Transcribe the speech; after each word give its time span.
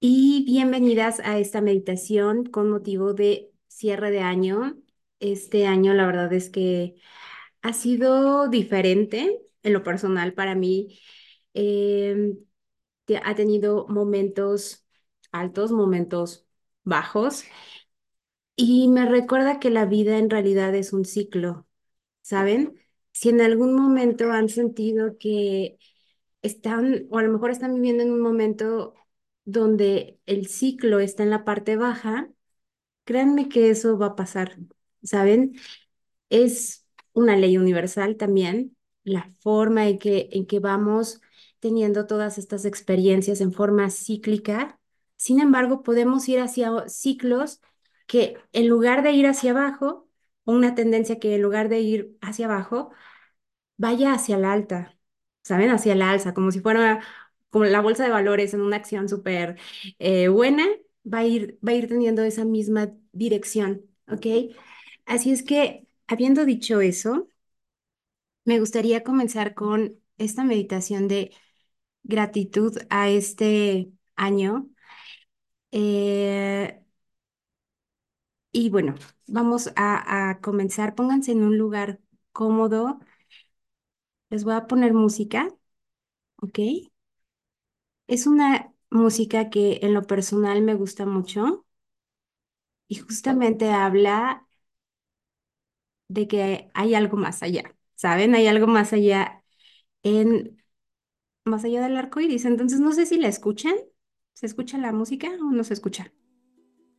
y 0.00 0.44
bienvenidas 0.46 1.20
a 1.20 1.38
esta 1.38 1.60
meditación 1.60 2.44
con 2.46 2.70
motivo 2.70 3.14
de 3.14 3.52
cierre 3.68 4.10
de 4.10 4.20
año. 4.20 4.76
Este 5.20 5.66
año 5.66 5.94
la 5.94 6.06
verdad 6.06 6.32
es 6.32 6.50
que 6.50 6.96
ha 7.62 7.72
sido 7.72 8.48
diferente 8.48 9.40
en 9.62 9.72
lo 9.72 9.82
personal 9.82 10.34
para 10.34 10.54
mí. 10.54 11.00
Em, 11.54 12.38
ha 13.24 13.34
tenido 13.34 13.86
momentos 13.88 14.86
altos, 15.32 15.72
momentos 15.72 16.46
bajos 16.84 17.44
y 18.56 18.88
me 18.88 19.06
recuerda 19.06 19.60
que 19.60 19.70
la 19.70 19.84
vida 19.86 20.18
en 20.18 20.30
realidad 20.30 20.74
es 20.74 20.92
un 20.92 21.04
ciclo, 21.04 21.66
¿saben? 22.22 22.80
Si 23.12 23.28
en 23.30 23.40
algún 23.40 23.74
momento 23.74 24.30
han 24.32 24.48
sentido 24.48 25.18
que 25.18 25.78
están, 26.42 27.06
o 27.10 27.18
a 27.18 27.22
lo 27.22 27.32
mejor 27.32 27.50
están 27.50 27.74
viviendo 27.74 28.02
en 28.04 28.12
un 28.12 28.20
momento 28.20 28.94
donde 29.46 30.20
el 30.26 30.48
ciclo 30.48 31.00
está 31.00 31.24
en 31.24 31.30
la 31.30 31.44
parte 31.46 31.76
baja, 31.76 32.30
créanme 33.04 33.48
que 33.48 33.70
eso 33.70 33.98
va 33.98 34.08
a 34.08 34.16
pasar, 34.16 34.58
¿saben? 35.02 35.54
Es 36.30 36.86
una 37.12 37.36
ley 37.36 37.58
universal 37.58 38.16
también, 38.16 38.76
la 39.04 39.32
forma 39.40 39.88
en 39.88 39.98
que, 39.98 40.28
en 40.32 40.46
que 40.46 40.60
vamos 40.60 41.20
teniendo 41.60 42.06
todas 42.06 42.38
estas 42.38 42.64
experiencias 42.64 43.40
en 43.40 43.52
forma 43.52 43.90
cíclica. 43.90 44.80
Sin 45.16 45.40
embargo, 45.40 45.82
podemos 45.82 46.28
ir 46.28 46.40
hacia 46.40 46.88
ciclos 46.88 47.60
que 48.06 48.36
en 48.52 48.68
lugar 48.68 49.02
de 49.02 49.12
ir 49.12 49.26
hacia 49.26 49.52
abajo, 49.52 50.08
una 50.44 50.74
tendencia 50.74 51.18
que 51.18 51.34
en 51.36 51.42
lugar 51.42 51.68
de 51.68 51.80
ir 51.80 52.16
hacia 52.20 52.46
abajo, 52.46 52.90
vaya 53.76 54.12
hacia 54.14 54.38
la 54.38 54.52
alta, 54.52 54.98
¿saben? 55.42 55.70
Hacia 55.70 55.94
la 55.94 56.10
alza, 56.10 56.34
como 56.34 56.50
si 56.50 56.60
fuera 56.60 57.02
como 57.50 57.64
la 57.66 57.80
bolsa 57.80 58.04
de 58.04 58.10
valores 58.10 58.54
en 58.54 58.60
una 58.62 58.76
acción 58.76 59.08
súper 59.08 59.58
eh, 59.98 60.28
buena, 60.28 60.66
va 61.12 61.18
a 61.18 61.24
ir, 61.26 61.58
va 61.66 61.72
a 61.72 61.74
ir 61.76 61.88
teniendo 61.88 62.22
esa 62.22 62.44
misma 62.44 62.92
dirección, 63.12 63.82
¿ok? 64.08 64.26
Así 65.06 65.30
es 65.32 65.42
que, 65.42 65.86
habiendo 66.08 66.44
dicho 66.44 66.80
eso, 66.80 67.28
me 68.44 68.60
gustaría 68.60 69.02
comenzar 69.04 69.54
con 69.54 69.98
esta 70.18 70.44
meditación 70.44 71.08
de 71.08 71.32
gratitud 72.04 72.78
a 72.90 73.10
este 73.10 73.92
año. 74.16 74.68
Eh, 75.72 76.80
y 78.52 78.70
bueno, 78.70 78.94
vamos 79.26 79.68
a, 79.76 80.30
a 80.30 80.40
comenzar. 80.40 80.94
Pónganse 80.94 81.32
en 81.32 81.42
un 81.44 81.58
lugar 81.58 82.00
cómodo. 82.32 83.00
Les 84.30 84.44
voy 84.44 84.54
a 84.54 84.66
poner 84.68 84.92
música, 84.94 85.48
¿ok? 86.42 86.58
Es 88.08 88.26
una 88.26 88.72
música 88.90 89.48
que 89.50 89.78
en 89.82 89.94
lo 89.94 90.02
personal 90.08 90.60
me 90.62 90.74
gusta 90.74 91.06
mucho 91.06 91.64
y 92.88 92.96
justamente 92.96 93.70
habla 93.72 94.46
de 96.08 96.28
que 96.28 96.70
hay 96.74 96.94
algo 96.94 97.16
más 97.16 97.42
allá, 97.42 97.74
¿saben? 97.94 98.34
Hay 98.34 98.46
algo 98.46 98.66
más 98.66 98.92
allá 98.92 99.44
en, 100.02 100.62
más 101.44 101.64
allá 101.64 101.82
del 101.82 101.96
arco 101.98 102.20
iris. 102.20 102.46
Entonces 102.46 102.80
no 102.80 102.92
sé 102.92 103.06
si 103.06 103.18
la 103.18 103.28
escuchan. 103.28 103.76
¿Se 104.34 104.46
escucha 104.46 104.78
la 104.78 104.92
música 104.92 105.28
o 105.40 105.52
no 105.52 105.64
se 105.64 105.74
escucha? 105.74 106.12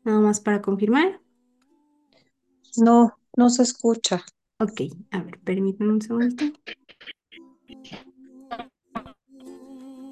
Nada 0.05 0.21
más 0.21 0.41
para 0.41 0.61
confirmar. 0.61 1.21
No, 2.77 3.11
no 3.35 3.49
se 3.49 3.63
escucha. 3.63 4.23
Ok, 4.59 4.81
a 5.11 5.21
ver, 5.21 5.39
permítanme 5.41 5.93
un 5.93 6.01
segundito. 6.01 6.45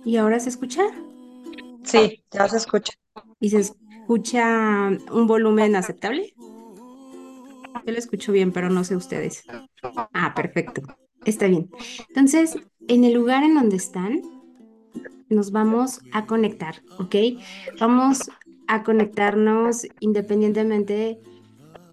¿Y 0.05 0.17
ahora 0.17 0.39
se 0.39 0.49
escucha? 0.49 0.83
Sí, 1.83 2.23
ya 2.31 2.47
se 2.47 2.57
escucha. 2.57 2.93
¿Y 3.39 3.49
se 3.49 3.59
escucha 3.59 4.89
un 5.11 5.27
volumen 5.27 5.75
aceptable? 5.75 6.33
Yo 7.85 7.91
lo 7.91 7.97
escucho 7.97 8.31
bien, 8.31 8.51
pero 8.51 8.69
no 8.69 8.83
sé 8.83 8.95
ustedes. 8.95 9.43
Ah, 10.13 10.33
perfecto. 10.35 10.83
Está 11.25 11.47
bien. 11.47 11.69
Entonces, 12.09 12.55
en 12.87 13.03
el 13.03 13.13
lugar 13.13 13.43
en 13.43 13.55
donde 13.55 13.77
están, 13.77 14.21
nos 15.29 15.51
vamos 15.51 16.01
a 16.11 16.27
conectar, 16.27 16.81
¿ok? 16.99 17.15
Vamos 17.79 18.29
a 18.67 18.83
conectarnos 18.83 19.87
independientemente 19.99 21.19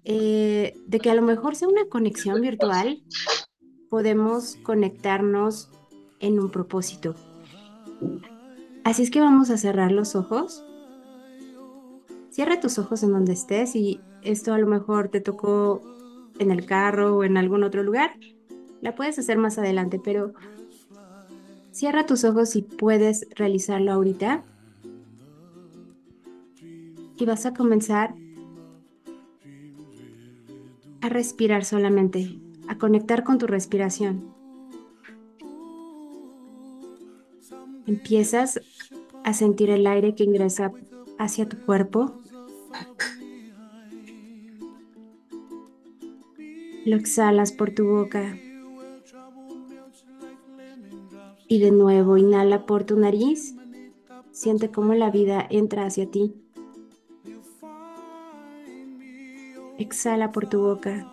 eh, 0.03 0.73
de 0.85 0.99
que 0.99 1.09
a 1.09 1.15
lo 1.15 1.23
mejor 1.23 1.55
sea 1.55 1.67
una 1.67 1.85
conexión 1.85 2.41
virtual, 2.41 3.03
podemos 3.89 4.57
conectarnos 4.57 5.71
en 6.19 6.39
un 6.39 6.51
propósito. 6.51 7.15
Así 8.83 9.03
es 9.03 9.11
que 9.11 9.21
vamos 9.21 9.49
a 9.49 9.57
cerrar 9.57 9.91
los 9.91 10.15
ojos. 10.15 10.63
Cierra 12.29 12.59
tus 12.59 12.79
ojos 12.79 13.03
en 13.03 13.11
donde 13.11 13.33
estés 13.33 13.75
y 13.75 14.01
esto 14.23 14.53
a 14.53 14.57
lo 14.57 14.67
mejor 14.67 15.09
te 15.09 15.21
tocó 15.21 15.81
en 16.39 16.51
el 16.51 16.65
carro 16.65 17.17
o 17.17 17.23
en 17.23 17.37
algún 17.37 17.63
otro 17.63 17.83
lugar. 17.83 18.15
La 18.81 18.95
puedes 18.95 19.17
hacer 19.19 19.37
más 19.37 19.57
adelante, 19.57 20.01
pero 20.03 20.33
cierra 21.71 22.05
tus 22.05 22.23
ojos 22.23 22.49
si 22.49 22.61
puedes 22.63 23.27
realizarlo 23.35 23.93
ahorita. 23.93 24.43
Y 27.15 27.25
vas 27.25 27.45
a 27.45 27.53
comenzar 27.53 28.15
a 31.01 31.09
respirar 31.09 31.63
solamente, 31.63 32.39
a 32.67 32.77
conectar 32.77 33.23
con 33.23 33.37
tu 33.37 33.47
respiración. 33.47 34.32
Empiezas 37.85 38.61
a 39.23 39.33
sentir 39.33 39.69
el 39.69 39.87
aire 39.87 40.15
que 40.15 40.23
ingresa 40.23 40.71
hacia 41.17 41.47
tu 41.47 41.57
cuerpo. 41.65 42.21
Lo 46.85 46.95
exhalas 46.95 47.51
por 47.51 47.71
tu 47.71 47.85
boca. 47.85 48.37
Y 51.47 51.59
de 51.59 51.71
nuevo 51.71 52.17
inhala 52.17 52.65
por 52.65 52.83
tu 52.83 52.97
nariz. 52.97 53.55
Siente 54.31 54.71
cómo 54.71 54.93
la 54.93 55.11
vida 55.11 55.45
entra 55.49 55.85
hacia 55.85 56.09
ti. 56.09 56.33
Exhala 59.77 60.31
por 60.31 60.47
tu 60.47 60.61
boca. 60.61 61.09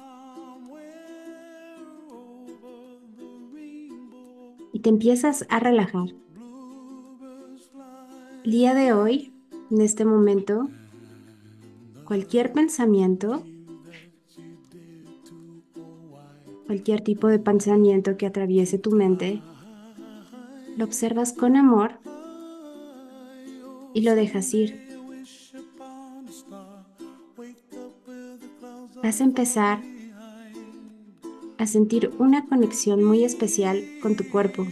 Y 4.73 4.81
te 4.81 4.89
empiezas 4.89 5.47
a 5.49 5.61
relajar. 5.61 6.09
Día 8.51 8.75
de 8.75 8.93
hoy, 8.93 9.33
en 9.71 9.81
este 9.81 10.05
momento, 10.05 10.69
cualquier 12.05 12.53
pensamiento, 12.53 13.45
cualquier 16.67 17.01
tipo 17.01 17.29
de 17.29 17.39
pensamiento 17.39 18.17
que 18.17 18.27
atraviese 18.27 18.77
tu 18.77 18.91
mente, 18.91 19.41
lo 20.77 20.85
observas 20.85 21.33
con 21.33 21.55
amor 21.55 22.01
y 23.95 24.01
lo 24.01 24.17
dejas 24.17 24.53
ir. 24.53 24.85
Vas 29.01 29.21
a 29.21 29.25
empezar 29.25 29.81
a 31.57 31.67
sentir 31.69 32.11
una 32.19 32.49
conexión 32.49 33.05
muy 33.05 33.23
especial 33.23 33.85
con 34.03 34.17
tu 34.17 34.29
cuerpo. 34.29 34.67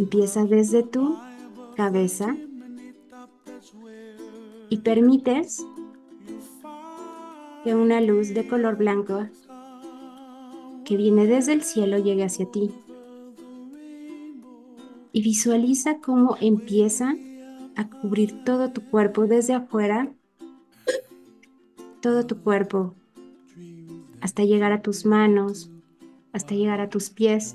Empieza 0.00 0.46
desde 0.46 0.82
tu 0.82 1.18
cabeza 1.76 2.34
y 4.70 4.78
permites 4.78 5.66
que 7.62 7.74
una 7.74 8.00
luz 8.00 8.32
de 8.32 8.48
color 8.48 8.78
blanco 8.78 9.28
que 10.86 10.96
viene 10.96 11.26
desde 11.26 11.52
el 11.52 11.60
cielo 11.60 11.98
llegue 11.98 12.24
hacia 12.24 12.50
ti. 12.50 12.70
Y 15.12 15.20
visualiza 15.20 15.98
cómo 15.98 16.38
empieza 16.40 17.14
a 17.76 17.90
cubrir 17.90 18.42
todo 18.42 18.72
tu 18.72 18.80
cuerpo 18.80 19.26
desde 19.26 19.52
afuera, 19.52 20.10
todo 22.00 22.24
tu 22.24 22.38
cuerpo, 22.38 22.94
hasta 24.22 24.44
llegar 24.44 24.72
a 24.72 24.80
tus 24.80 25.04
manos, 25.04 25.70
hasta 26.32 26.54
llegar 26.54 26.80
a 26.80 26.88
tus 26.88 27.10
pies. 27.10 27.54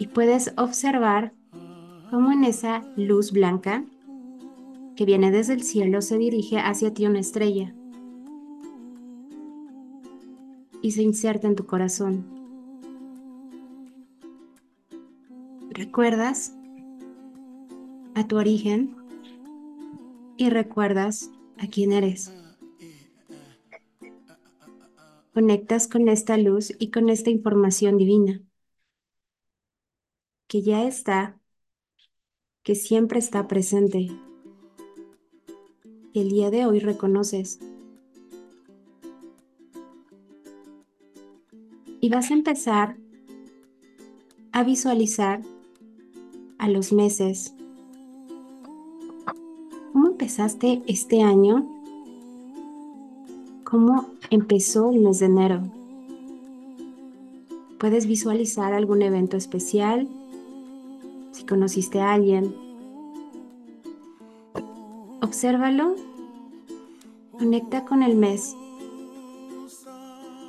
Y 0.00 0.06
puedes 0.06 0.54
observar 0.56 1.34
cómo 2.10 2.32
en 2.32 2.44
esa 2.44 2.82
luz 2.96 3.32
blanca 3.32 3.84
que 4.96 5.04
viene 5.04 5.30
desde 5.30 5.52
el 5.52 5.62
cielo 5.62 6.00
se 6.00 6.16
dirige 6.16 6.58
hacia 6.58 6.94
ti 6.94 7.06
una 7.06 7.20
estrella 7.20 7.74
y 10.80 10.92
se 10.92 11.02
inserta 11.02 11.48
en 11.48 11.54
tu 11.54 11.66
corazón. 11.66 12.24
Recuerdas 15.68 16.56
a 18.14 18.26
tu 18.26 18.38
origen 18.38 18.96
y 20.38 20.48
recuerdas 20.48 21.30
a 21.58 21.66
quién 21.66 21.92
eres. 21.92 22.32
Conectas 25.34 25.88
con 25.88 26.08
esta 26.08 26.38
luz 26.38 26.74
y 26.78 26.90
con 26.90 27.10
esta 27.10 27.28
información 27.28 27.98
divina. 27.98 28.40
Que 30.50 30.62
ya 30.62 30.82
está, 30.82 31.38
que 32.64 32.74
siempre 32.74 33.20
está 33.20 33.46
presente, 33.46 34.10
que 36.12 36.20
el 36.20 36.28
día 36.28 36.50
de 36.50 36.66
hoy 36.66 36.80
reconoces. 36.80 37.60
Y 42.00 42.08
vas 42.08 42.32
a 42.32 42.34
empezar 42.34 42.96
a 44.50 44.64
visualizar 44.64 45.40
a 46.58 46.68
los 46.68 46.92
meses. 46.92 47.54
¿Cómo 49.92 50.08
empezaste 50.08 50.82
este 50.88 51.22
año? 51.22 51.64
¿Cómo 53.62 54.08
empezó 54.30 54.90
el 54.90 54.98
mes 54.98 55.20
de 55.20 55.26
enero? 55.26 55.62
Puedes 57.78 58.08
visualizar 58.08 58.74
algún 58.74 59.02
evento 59.02 59.36
especial, 59.36 60.08
conociste 61.50 62.00
a 62.00 62.12
alguien. 62.12 62.54
Obsérvalo, 65.20 65.96
conecta 67.32 67.84
con 67.84 68.04
el 68.04 68.14
mes. 68.14 68.54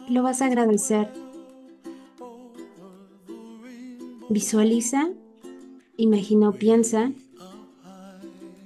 Lo 0.10 0.22
vas 0.22 0.44
a 0.44 0.46
agradecer. 0.46 1.12
Visualiza, 4.30 5.10
imagina 5.98 6.50
o 6.50 6.52
piensa 6.54 7.12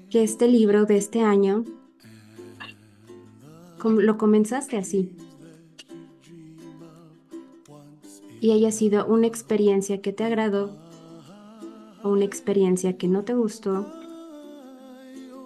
que 0.09 0.23
este 0.23 0.49
libro 0.49 0.85
de 0.85 0.97
este 0.97 1.21
año 1.21 1.63
lo 3.81 4.17
comenzaste 4.17 4.77
así 4.77 5.15
y 8.41 8.51
haya 8.51 8.71
sido 8.71 9.05
una 9.05 9.27
experiencia 9.27 10.01
que 10.01 10.11
te 10.11 10.23
agradó 10.23 10.84
o 12.05 12.09
una 12.09 12.23
experiencia 12.23 12.97
que 12.97 13.07
no 13.07 13.23
te 13.23 13.33
gustó, 13.33 13.87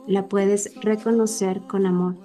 la 0.08 0.28
puedes 0.28 0.76
reconocer 0.82 1.62
con 1.62 1.86
amor. 1.86 2.18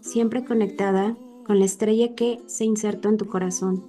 Siempre 0.00 0.42
conectada 0.42 1.14
con 1.44 1.58
la 1.58 1.66
estrella 1.66 2.14
que 2.14 2.40
se 2.46 2.64
insertó 2.64 3.10
en 3.10 3.18
tu 3.18 3.26
corazón 3.26 3.84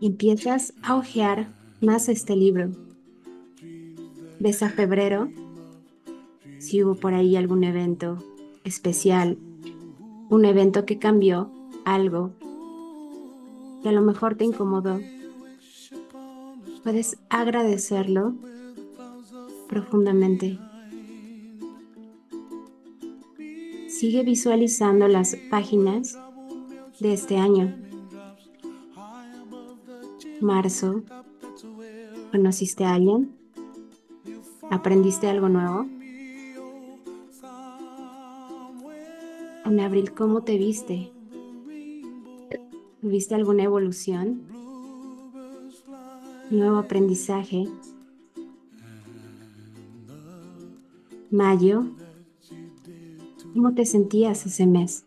y 0.00 0.08
empiezas 0.08 0.74
a 0.82 0.96
hojear 0.96 1.52
más 1.80 2.08
este 2.08 2.34
libro. 2.34 2.70
Ves 4.40 4.64
a 4.64 4.68
febrero, 4.68 5.28
si 6.58 6.82
hubo 6.82 6.96
por 6.96 7.14
ahí 7.14 7.36
algún 7.36 7.62
evento 7.62 8.18
especial, 8.64 9.38
un 10.28 10.44
evento 10.44 10.84
que 10.86 10.98
cambió 10.98 11.52
algo 11.84 12.32
que 13.80 13.88
a 13.90 13.92
lo 13.92 14.02
mejor 14.02 14.34
te 14.34 14.44
incomodó. 14.44 14.98
Puedes 16.82 17.18
agradecerlo 17.28 18.34
profundamente. 19.68 20.58
Sigue 23.88 24.22
visualizando 24.22 25.08
las 25.08 25.36
páginas 25.50 26.18
de 27.00 27.12
este 27.12 27.36
año 27.36 27.74
marzo, 30.40 31.02
¿conociste 32.30 32.84
a 32.84 32.94
alguien? 32.94 33.36
¿Aprendiste 34.70 35.28
algo 35.28 35.48
nuevo? 35.48 35.86
En 39.64 39.80
abril, 39.80 40.12
¿cómo 40.12 40.42
te 40.42 40.56
viste? 40.56 41.12
¿Viste 43.02 43.34
alguna 43.34 43.64
evolución? 43.64 44.49
¿Nuevo 46.50 46.78
aprendizaje? 46.78 47.68
Mayo, 51.30 51.84
¿cómo 53.54 53.72
te 53.74 53.86
sentías 53.86 54.44
ese 54.46 54.66
mes? 54.66 55.04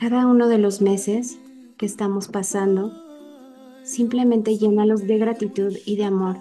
Cada 0.00 0.26
uno 0.26 0.48
de 0.48 0.58
los 0.58 0.80
meses 0.82 1.38
que 1.76 1.86
estamos 1.86 2.26
pasando, 2.26 2.92
simplemente 3.84 4.58
llénalos 4.58 5.06
de 5.06 5.16
gratitud 5.16 5.76
y 5.86 5.94
de 5.94 6.04
amor. 6.04 6.38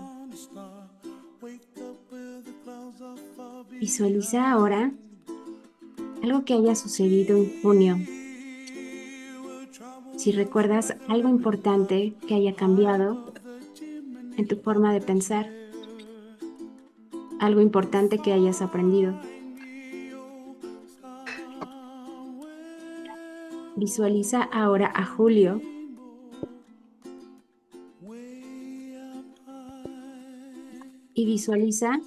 Visualiza 3.79 4.51
ahora 4.51 4.91
algo 6.23 6.43
que 6.43 6.55
haya 6.55 6.73
sucedido 6.73 7.37
en 7.37 7.61
junio. 7.61 7.97
Si 10.21 10.31
recuerdas 10.31 10.93
algo 11.07 11.29
importante 11.29 12.13
que 12.27 12.35
haya 12.35 12.53
cambiado 12.53 13.33
en 14.37 14.47
tu 14.47 14.55
forma 14.55 14.93
de 14.93 15.01
pensar, 15.01 15.49
algo 17.39 17.59
importante 17.59 18.19
que 18.19 18.31
hayas 18.31 18.61
aprendido. 18.61 19.19
Visualiza 23.75 24.43
ahora 24.43 24.91
a 24.93 25.07
Julio. 25.07 25.59
Y 31.15 31.25
visualiza 31.25 31.99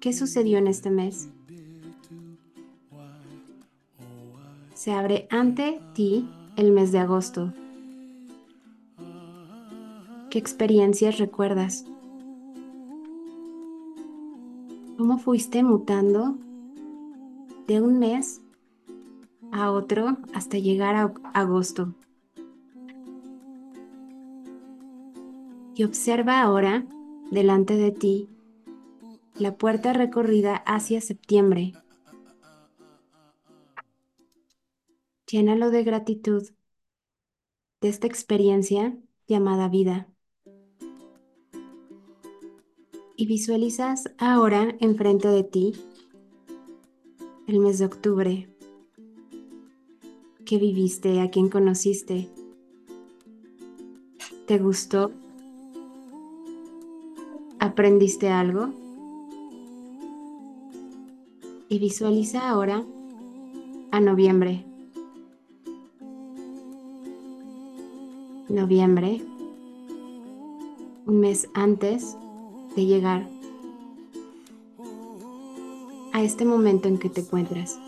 qué 0.00 0.12
sucedió 0.12 0.58
en 0.58 0.66
este 0.66 0.90
mes. 0.90 1.28
Se 4.82 4.90
abre 4.90 5.28
ante 5.30 5.80
ti 5.94 6.28
el 6.56 6.72
mes 6.72 6.90
de 6.90 6.98
agosto. 6.98 7.52
¿Qué 10.28 10.40
experiencias 10.40 11.18
recuerdas? 11.18 11.84
¿Cómo 14.98 15.18
fuiste 15.18 15.62
mutando 15.62 16.36
de 17.68 17.80
un 17.80 18.00
mes 18.00 18.40
a 19.52 19.70
otro 19.70 20.16
hasta 20.34 20.58
llegar 20.58 20.96
a 20.96 21.14
agosto. 21.32 21.94
Y 25.76 25.84
observa 25.84 26.42
ahora 26.42 26.84
delante 27.30 27.76
de 27.76 27.92
ti 27.92 28.28
la 29.38 29.54
puerta 29.54 29.92
recorrida 29.92 30.56
hacia 30.56 31.00
septiembre. 31.00 31.72
Llénalo 35.32 35.70
de 35.70 35.82
gratitud 35.82 36.46
de 37.80 37.88
esta 37.88 38.06
experiencia 38.06 38.98
llamada 39.26 39.70
vida. 39.70 40.12
Y 43.16 43.24
visualizas 43.24 44.12
ahora 44.18 44.76
enfrente 44.78 45.28
de 45.28 45.42
ti 45.42 45.72
el 47.46 47.60
mes 47.60 47.78
de 47.78 47.86
octubre, 47.86 48.48
¿Qué 50.44 50.58
viviste? 50.58 51.22
¿A 51.22 51.30
quién 51.30 51.48
conociste? 51.48 52.28
¿Te 54.46 54.58
gustó? 54.58 55.12
¿Aprendiste 57.58 58.28
algo? 58.28 58.68
Y 61.70 61.78
visualiza 61.78 62.50
ahora 62.50 62.84
a 63.92 64.00
noviembre. 64.00 64.66
Noviembre, 68.52 69.22
un 71.06 71.20
mes 71.20 71.48
antes 71.54 72.18
de 72.76 72.84
llegar 72.84 73.26
a 76.12 76.22
este 76.22 76.44
momento 76.44 76.86
en 76.86 76.98
que 76.98 77.08
te 77.08 77.22
encuentras. 77.22 77.80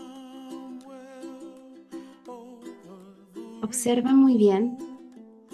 Observa 3.61 4.15
muy 4.15 4.37
bien 4.37 4.79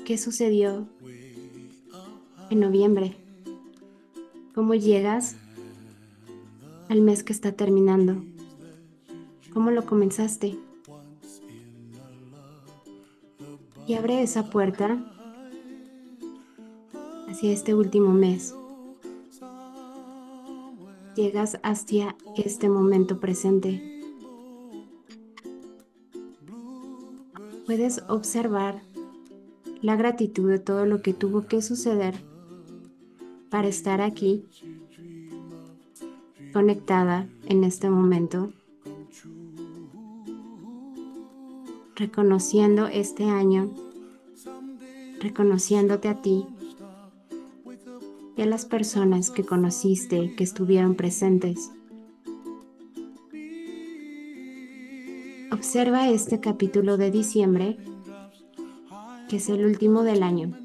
qué 0.06 0.18
sucedió 0.18 0.88
en 2.50 2.62
noviembre, 2.62 3.18
cómo 4.56 4.76
llegas 4.76 5.36
al 6.88 7.02
mes 7.02 7.24
que 7.24 7.34
está 7.34 7.52
terminando, 7.52 8.24
cómo 9.54 9.72
lo 9.72 9.86
comenzaste. 9.86 10.58
Y 13.92 13.96
abre 13.96 14.22
esa 14.22 14.50
puerta 14.50 15.04
hacia 17.28 17.52
este 17.52 17.76
último 17.76 18.14
mes. 18.14 18.56
Llegas 21.18 21.60
hacia 21.62 22.16
este 22.38 22.70
momento 22.70 23.20
presente. 23.20 23.82
puedes 27.66 28.02
observar 28.08 28.82
la 29.82 29.98
gratitud 29.98 30.50
de 30.50 30.60
todo 30.60 30.86
lo 30.86 31.02
que 31.02 31.14
tuvo 31.14 31.48
que 31.48 31.62
suceder 31.62 32.16
para 33.50 33.68
estar 33.68 34.00
aquí 34.00 34.46
conectada 36.54 37.28
en 37.46 37.66
este 37.66 37.90
momento, 37.90 38.54
reconociendo 42.02 42.88
este 42.88 43.26
año, 43.26 43.70
reconociéndote 45.20 46.08
a 46.08 46.20
ti 46.20 46.48
y 48.36 48.42
a 48.42 48.48
las 48.48 48.66
personas 48.66 49.30
que 49.30 49.44
conociste, 49.44 50.34
que 50.36 50.44
estuvieron 50.44 50.96
presentes. 50.96 51.70
Observa 55.52 56.10
este 56.10 56.40
capítulo 56.40 56.98
de 56.98 57.12
diciembre, 57.12 57.78
que 59.30 59.36
es 59.36 59.48
el 59.50 59.64
último 59.64 60.02
del 60.02 60.24
año, 60.24 60.58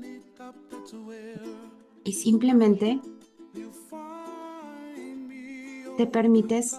y 2.03 2.13
simplemente 2.15 2.99
te 5.99 6.07
permites 6.07 6.79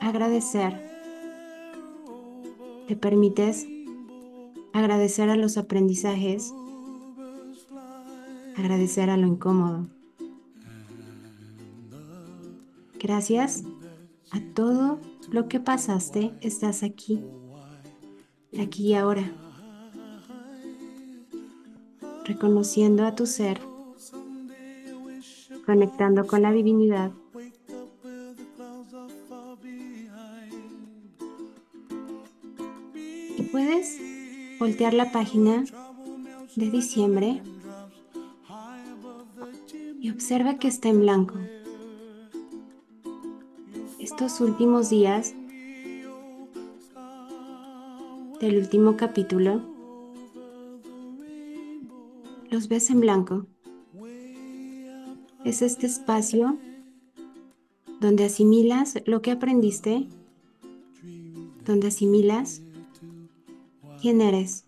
agradecer, 0.00 0.80
te 2.86 2.94
permites 2.94 3.66
agradecer 4.80 5.28
a 5.30 5.36
los 5.36 5.56
aprendizajes, 5.58 6.52
agradecer 8.56 9.10
a 9.10 9.16
lo 9.16 9.26
incómodo. 9.26 9.86
Gracias 12.98 13.62
a 14.30 14.40
todo 14.54 14.98
lo 15.30 15.48
que 15.48 15.60
pasaste, 15.60 16.32
estás 16.40 16.82
aquí, 16.82 17.22
aquí 18.58 18.88
y 18.88 18.94
ahora, 18.94 19.30
reconociendo 22.24 23.06
a 23.06 23.14
tu 23.14 23.26
ser, 23.26 23.60
conectando 25.66 26.26
con 26.26 26.42
la 26.42 26.52
divinidad. 26.52 27.12
La 34.88 35.12
página 35.12 35.62
de 36.56 36.70
diciembre 36.70 37.42
y 40.00 40.10
observa 40.10 40.54
que 40.58 40.68
está 40.68 40.88
en 40.88 41.00
blanco 41.00 41.34
estos 43.98 44.40
últimos 44.40 44.88
días 44.88 45.34
del 48.40 48.56
último 48.56 48.96
capítulo, 48.96 49.60
los 52.50 52.68
ves 52.68 52.88
en 52.88 53.00
blanco. 53.00 53.46
Es 55.44 55.60
este 55.60 55.86
espacio 55.86 56.56
donde 58.00 58.24
asimilas 58.24 58.94
lo 59.04 59.20
que 59.20 59.32
aprendiste, 59.32 60.08
donde 61.66 61.88
asimilas 61.88 62.62
quién 64.00 64.22
eres 64.22 64.64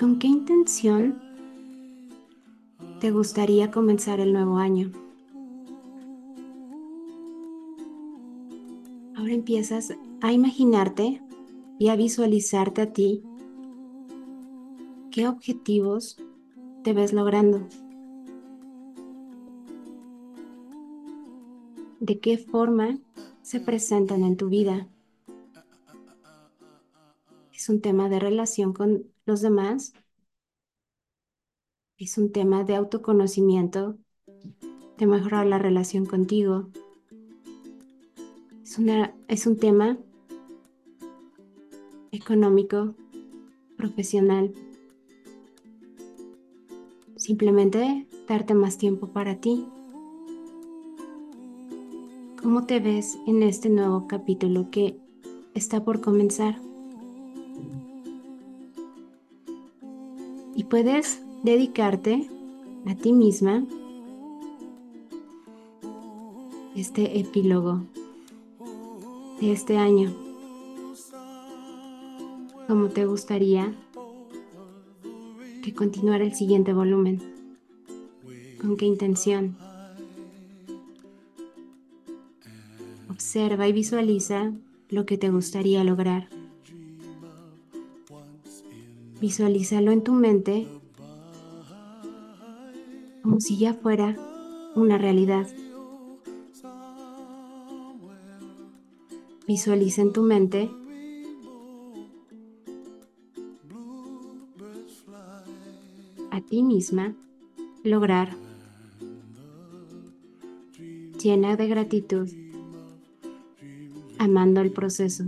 con 0.00 0.18
qué 0.18 0.28
intención 0.28 1.20
te 3.00 3.10
gustaría 3.10 3.70
comenzar 3.70 4.18
el 4.18 4.32
nuevo 4.32 4.56
año. 4.56 4.90
Ahora 9.14 9.34
empiezas 9.34 9.94
a 10.22 10.32
imaginarte 10.32 11.20
y 11.78 11.88
a 11.88 11.96
visualizarte 11.96 12.80
a 12.80 12.92
ti 12.94 13.22
qué 15.10 15.28
objetivos 15.28 16.16
te 16.82 16.94
ves 16.94 17.12
logrando. 17.12 17.68
De 22.00 22.18
qué 22.20 22.38
forma 22.38 22.98
se 23.42 23.60
presentan 23.60 24.24
en 24.24 24.38
tu 24.38 24.48
vida. 24.48 24.88
Es 27.52 27.68
un 27.68 27.82
tema 27.82 28.08
de 28.08 28.18
relación 28.18 28.72
con 28.72 29.04
los 29.30 29.42
demás. 29.42 29.92
Es 31.98 32.18
un 32.18 32.32
tema 32.32 32.64
de 32.64 32.74
autoconocimiento, 32.74 33.96
de 34.98 35.06
mejorar 35.06 35.46
la 35.46 35.58
relación 35.58 36.04
contigo. 36.04 36.68
Es, 38.64 38.76
es 39.28 39.46
un 39.46 39.56
tema 39.56 39.98
económico, 42.10 42.96
profesional. 43.76 44.52
Simplemente 47.14 48.08
darte 48.26 48.54
más 48.54 48.78
tiempo 48.78 49.12
para 49.12 49.40
ti. 49.40 49.64
¿Cómo 52.42 52.66
te 52.66 52.80
ves 52.80 53.16
en 53.28 53.44
este 53.44 53.68
nuevo 53.68 54.08
capítulo 54.08 54.72
que 54.72 54.98
está 55.54 55.84
por 55.84 56.00
comenzar? 56.00 56.69
Puedes 60.70 61.20
dedicarte 61.42 62.30
a 62.86 62.94
ti 62.94 63.12
misma 63.12 63.64
este 66.76 67.18
epílogo 67.18 67.82
de 69.40 69.50
este 69.52 69.76
año? 69.76 70.14
¿Cómo 72.68 72.88
te 72.88 73.04
gustaría 73.04 73.74
que 75.64 75.74
continuara 75.74 76.22
el 76.22 76.34
siguiente 76.34 76.72
volumen? 76.72 77.20
¿Con 78.60 78.76
qué 78.76 78.86
intención? 78.86 79.56
Observa 83.10 83.66
y 83.66 83.72
visualiza 83.72 84.52
lo 84.88 85.04
que 85.04 85.18
te 85.18 85.30
gustaría 85.30 85.82
lograr. 85.82 86.28
Visualízalo 89.20 89.92
en 89.92 90.02
tu 90.02 90.12
mente 90.14 90.66
como 93.22 93.40
si 93.40 93.58
ya 93.58 93.74
fuera 93.74 94.16
una 94.74 94.98
realidad. 94.98 95.46
Visualiza 99.46 100.02
en 100.02 100.12
tu 100.12 100.22
mente 100.22 100.70
a 106.30 106.40
ti 106.40 106.62
misma 106.62 107.14
lograr 107.84 108.34
llena 111.22 111.56
de 111.56 111.68
gratitud, 111.68 112.30
amando 114.18 114.60
el 114.60 114.70
proceso. 114.70 115.24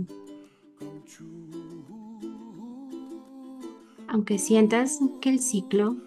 Aunque 4.13 4.37
sientas 4.37 4.99
que 5.21 5.29
el 5.29 5.39
ciclo 5.39 5.97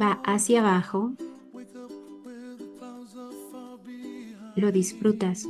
va 0.00 0.20
hacia 0.24 0.60
abajo, 0.60 1.14
lo 4.54 4.70
disfrutas. 4.70 5.48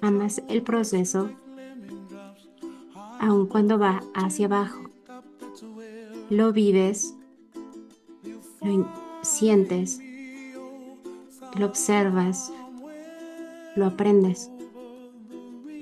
amas 0.00 0.42
el 0.48 0.62
proceso 0.62 1.30
aun 3.18 3.46
cuando 3.46 3.78
va 3.78 4.00
hacia 4.14 4.46
abajo. 4.46 4.84
Lo 6.30 6.52
vives, 6.52 7.16
lo 8.60 8.88
sientes, 9.22 10.00
lo 11.56 11.66
observas, 11.66 12.52
lo 13.74 13.86
aprendes 13.86 14.51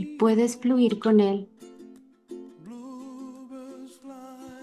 y 0.00 0.07
puedes 0.16 0.57
fluir 0.57 0.99
con 0.99 1.21
él. 1.21 1.47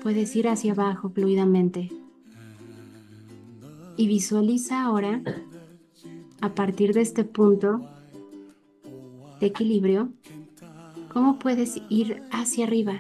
Puedes 0.02 0.36
ir 0.36 0.48
hacia 0.48 0.72
abajo 0.72 1.12
fluidamente. 1.12 1.92
Y 3.98 4.08
visualiza 4.08 4.82
ahora, 4.82 5.22
a 6.42 6.56
partir 6.56 6.92
de 6.96 7.02
este 7.02 7.24
punto, 7.24 7.88
de 9.40 9.46
equilibrio, 9.46 10.10
¿cómo 11.14 11.38
puedes 11.38 11.84
ir 11.88 12.24
hacia 12.32 12.66
arriba? 12.66 13.00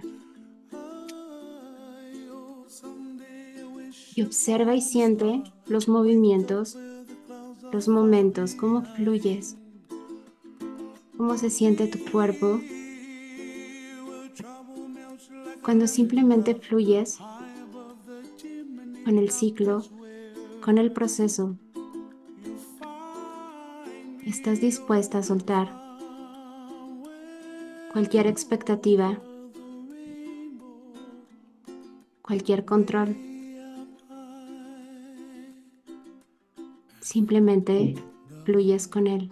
Y 4.13 4.21
observa 4.21 4.75
y 4.75 4.81
siente 4.81 5.41
los 5.65 5.87
movimientos, 5.87 6.77
los 7.73 7.87
momentos, 7.87 8.53
cómo 8.53 8.83
fluyes, 8.83 9.57
cómo 11.17 11.37
se 11.37 11.49
siente 11.49 11.87
tu 11.87 11.99
cuerpo. 12.11 12.61
Cuando 15.63 15.87
simplemente 15.87 16.55
fluyes 16.55 17.17
con 19.03 19.17
el 19.17 19.31
ciclo, 19.31 19.83
con 20.61 20.77
el 20.77 20.91
proceso, 20.91 21.57
estás 24.25 24.61
dispuesta 24.61 25.17
a 25.17 25.23
soltar 25.23 25.87
cualquier 27.91 28.27
expectativa, 28.27 29.19
cualquier 32.21 32.63
control. 32.63 33.15
Simplemente 37.01 37.95
fluyes 38.45 38.87
con 38.87 39.07
él. 39.07 39.31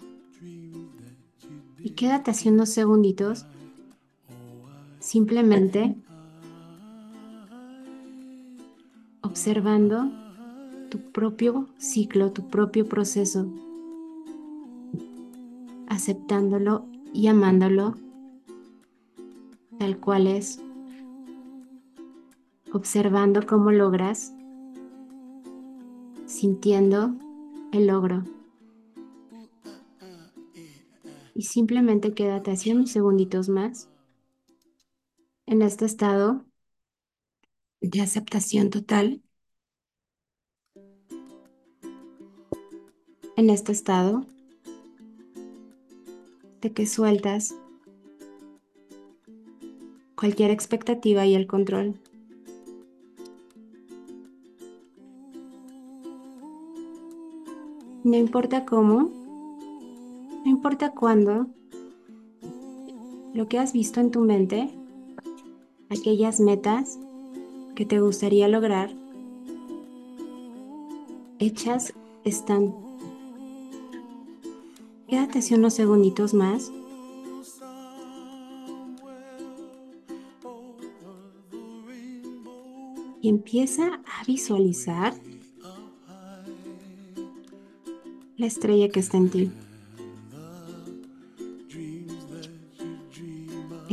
Y 1.85 1.91
quédate 1.91 2.31
así 2.31 2.49
unos 2.49 2.69
segunditos, 2.69 3.45
simplemente 4.97 5.95
observando 9.21 10.09
tu 10.89 10.97
propio 11.11 11.69
ciclo, 11.77 12.31
tu 12.31 12.47
propio 12.47 12.89
proceso, 12.89 13.45
aceptándolo 15.87 16.87
y 17.13 17.27
amándolo 17.27 17.93
tal 19.77 19.99
cual 19.99 20.25
es, 20.25 20.59
observando 22.73 23.45
cómo 23.45 23.71
logras, 23.71 24.33
sintiendo 26.25 27.13
el 27.71 27.85
logro. 27.85 28.34
Y 31.37 31.43
simplemente 31.43 32.13
quédate 32.13 32.51
así 32.51 32.71
unos 32.71 32.91
segunditos 32.91 33.49
más 33.49 33.89
en 35.45 35.61
este 35.61 35.83
estado 35.83 36.45
de 37.81 37.99
aceptación 38.01 38.69
total, 38.69 39.21
en 43.35 43.49
este 43.49 43.73
estado 43.73 44.25
de 46.61 46.71
que 46.71 46.87
sueltas 46.87 47.53
cualquier 50.15 50.51
expectativa 50.51 51.25
y 51.25 51.35
el 51.35 51.47
control. 51.47 51.99
No 58.05 58.15
importa 58.15 58.65
cómo, 58.65 59.24
no 60.45 60.51
importa 60.51 60.91
cuándo, 60.91 61.47
lo 63.33 63.47
que 63.49 63.57
has 63.57 63.73
visto 63.73 63.99
en 63.99 64.11
tu 64.11 64.21
mente, 64.21 64.69
aquellas 65.89 66.39
metas 66.39 66.99
que 67.73 67.83
te 67.83 67.99
gustaría 67.99 68.47
lograr, 68.47 68.91
hechas 71.39 71.93
están. 72.23 72.75
Quédate 75.07 75.39
así 75.39 75.55
unos 75.55 75.73
segunditos 75.73 76.35
más. 76.35 76.71
Y 83.19 83.29
empieza 83.29 83.99
a 84.05 84.23
visualizar 84.27 85.15
la 88.37 88.45
estrella 88.45 88.89
que 88.89 88.99
está 88.99 89.17
en 89.17 89.29
ti. 89.31 89.51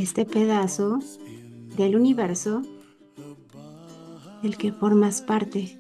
Este 0.03 0.25
pedazo 0.25 0.99
del 1.77 1.95
universo 1.95 2.63
del 4.43 4.57
que 4.57 4.73
formas 4.73 5.23
parte. 5.23 5.79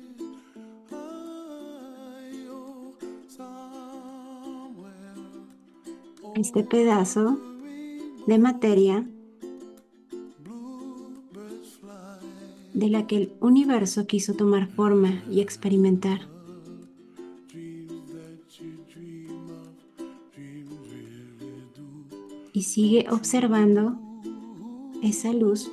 Este 6.36 6.62
pedazo 6.62 7.36
de 8.28 8.38
materia 8.38 9.04
de 12.74 12.88
la 12.90 13.08
que 13.08 13.16
el 13.16 13.32
universo 13.40 14.06
quiso 14.06 14.34
tomar 14.34 14.68
forma 14.68 15.24
y 15.28 15.40
experimentar. 15.40 16.28
Y 22.52 22.62
sigue 22.62 23.06
observando 23.10 24.11
esa 25.02 25.32
luz 25.32 25.70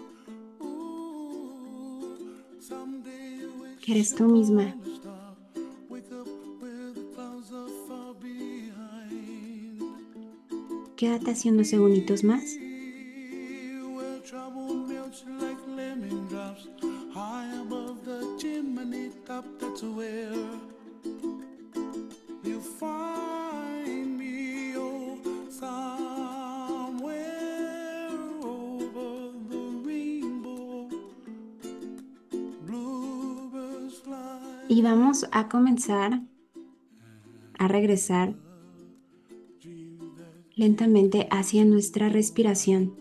que 3.82 3.92
eres 3.92 4.14
tú 4.16 4.26
misma. 4.26 4.76
Quédate 10.96 11.32
así 11.32 11.50
unos 11.50 11.70
segunditos 11.70 12.24
más. 12.24 12.58
Y 34.72 34.84
vamos 34.84 35.26
a 35.32 35.50
comenzar 35.50 36.22
a 37.58 37.68
regresar 37.68 38.36
lentamente 40.56 41.28
hacia 41.32 41.66
nuestra 41.66 42.08
respiración. 42.08 42.94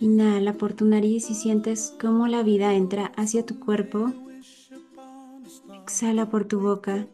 Inhala 0.00 0.54
por 0.54 0.74
tu 0.74 0.84
nariz 0.84 1.30
y 1.30 1.34
sientes 1.36 1.94
cómo 2.00 2.26
la 2.26 2.42
vida 2.42 2.74
entra 2.74 3.12
hacia 3.16 3.46
tu 3.46 3.60
cuerpo. 3.60 4.12
Exhala 5.80 6.28
por 6.28 6.46
tu 6.46 6.58
boca. 6.58 7.06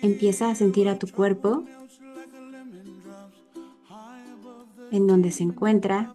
Empieza 0.00 0.48
a 0.48 0.54
sentir 0.54 0.88
a 0.88 1.00
tu 1.00 1.08
cuerpo 1.08 1.64
en 4.94 5.08
donde 5.08 5.32
se 5.32 5.42
encuentra. 5.42 6.14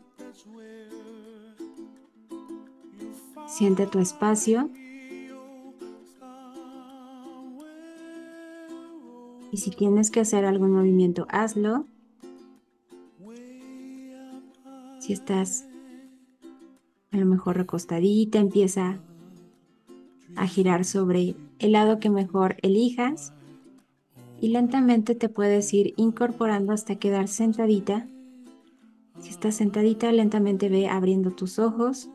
Siente 3.45 3.85
tu 3.87 3.99
espacio. 3.99 4.69
Y 9.51 9.57
si 9.57 9.71
tienes 9.71 10.11
que 10.11 10.21
hacer 10.21 10.45
algún 10.45 10.71
movimiento, 10.71 11.27
hazlo. 11.29 11.85
Si 14.99 15.11
estás 15.11 15.67
a 17.11 17.17
lo 17.17 17.25
mejor 17.25 17.57
recostadita, 17.57 18.39
empieza 18.39 18.99
a 20.37 20.47
girar 20.47 20.85
sobre 20.85 21.35
el 21.57 21.73
lado 21.73 21.99
que 21.99 22.09
mejor 22.09 22.55
elijas 22.61 23.33
y 24.39 24.49
lentamente 24.49 25.15
te 25.15 25.27
puedes 25.27 25.73
ir 25.73 25.93
incorporando 25.97 26.71
hasta 26.71 26.95
quedar 26.95 27.27
sentadita 27.27 28.07
si 29.19 29.29
estás 29.29 29.55
sentadita, 29.55 30.11
lentamente 30.11 30.69
ve 30.69 30.87
abriendo 30.87 31.31
tus 31.31 31.59
ojos. 31.59 32.09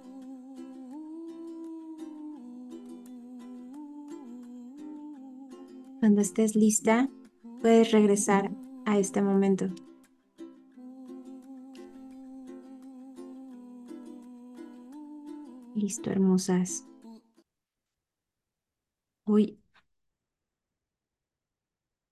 Cuando 6.01 6.21
estés 6.21 6.55
lista, 6.55 7.09
puedes 7.61 7.91
regresar 7.93 8.51
a 8.85 8.99
este 8.99 9.23
momento. 9.23 9.67
Listo, 15.75 16.11
hermosas. 16.11 16.87
Voy 19.27 19.59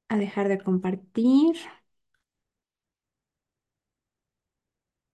a 0.09 0.16
dejar 0.16 0.48
de 0.48 0.59
compartir. 0.59 1.57